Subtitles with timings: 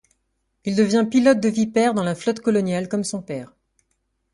[0.65, 3.53] Il devient pilote de Viper dans la flotte coloniale comme son père.